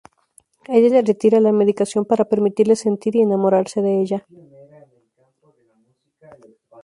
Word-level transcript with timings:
Ella 0.75 0.89
le 0.95 1.01
retira 1.09 1.39
la 1.45 1.51
medicación 1.59 2.03
para 2.05 2.25
permitirle 2.25 2.75
sentir 2.75 3.15
y 3.15 3.21
enamorarse 3.21 3.83
de 3.83 4.01
ella. 4.01 4.25